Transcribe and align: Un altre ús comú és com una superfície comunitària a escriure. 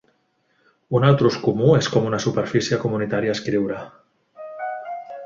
Un 0.99 1.03
altre 1.09 1.27
ús 1.31 1.35
comú 1.43 1.67
és 1.79 1.89
com 1.95 2.07
una 2.11 2.21
superfície 2.25 2.79
comunitària 2.85 3.35
a 3.35 3.39
escriure. 3.39 3.83